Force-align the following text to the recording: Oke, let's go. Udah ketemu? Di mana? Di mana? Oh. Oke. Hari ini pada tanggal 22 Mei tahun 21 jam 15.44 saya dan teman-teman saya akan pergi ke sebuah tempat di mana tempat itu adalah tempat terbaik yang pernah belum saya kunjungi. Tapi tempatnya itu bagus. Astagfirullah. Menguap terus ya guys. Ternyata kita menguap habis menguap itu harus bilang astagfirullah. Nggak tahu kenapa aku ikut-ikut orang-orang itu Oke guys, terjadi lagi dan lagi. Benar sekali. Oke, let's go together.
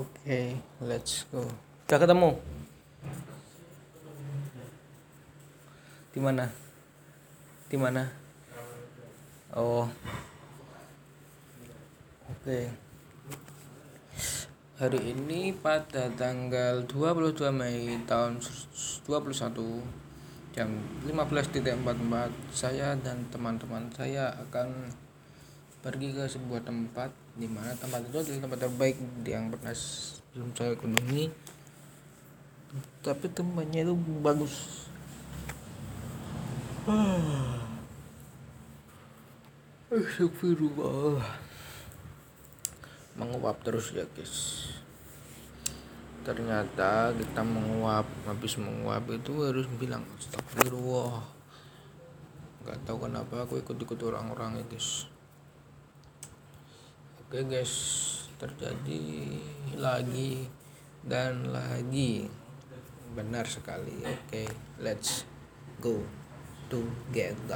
Oke, 0.00 0.56
let's 0.80 1.28
go. 1.28 1.44
Udah 1.84 1.98
ketemu? 2.00 2.40
Di 6.08 6.20
mana? 6.24 6.48
Di 7.68 7.76
mana? 7.76 8.08
Oh. 9.52 9.84
Oke. 12.32 12.72
Hari 14.80 15.00
ini 15.12 15.52
pada 15.52 16.08
tanggal 16.16 16.80
22 16.88 17.52
Mei 17.52 18.00
tahun 18.08 18.40
21 18.40 19.04
jam 20.56 20.68
15.44 21.04 22.56
saya 22.56 22.96
dan 23.04 23.28
teman-teman 23.28 23.92
saya 23.92 24.32
akan 24.48 24.96
pergi 25.80 26.12
ke 26.12 26.28
sebuah 26.28 26.60
tempat 26.60 27.08
di 27.40 27.48
mana 27.48 27.72
tempat 27.80 28.04
itu 28.04 28.20
adalah 28.20 28.44
tempat 28.44 28.60
terbaik 28.68 29.00
yang 29.24 29.48
pernah 29.48 29.72
belum 30.36 30.52
saya 30.52 30.76
kunjungi. 30.76 31.32
Tapi 33.00 33.26
tempatnya 33.32 33.88
itu 33.88 33.96
bagus. 34.20 34.86
Astagfirullah. 39.90 41.24
Menguap 43.16 43.58
terus 43.64 43.90
ya 43.96 44.04
guys. 44.14 44.68
Ternyata 46.20 47.16
kita 47.16 47.42
menguap 47.42 48.04
habis 48.28 48.60
menguap 48.60 49.08
itu 49.08 49.32
harus 49.40 49.66
bilang 49.80 50.04
astagfirullah. 50.20 51.24
Nggak 52.62 52.78
tahu 52.84 53.08
kenapa 53.08 53.48
aku 53.48 53.58
ikut-ikut 53.64 53.98
orang-orang 54.04 54.60
itu 54.60 54.76
Oke 57.30 57.46
guys, 57.46 57.74
terjadi 58.42 59.38
lagi 59.78 60.50
dan 61.06 61.46
lagi. 61.54 62.26
Benar 63.14 63.46
sekali. 63.46 64.02
Oke, 64.02 64.50
let's 64.82 65.22
go 65.78 66.02
together. 66.66 67.54